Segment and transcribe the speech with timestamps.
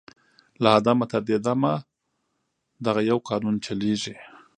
[0.61, 1.73] «له آدمه تر دې دمه
[2.85, 4.15] دغه یو قانون چلیږي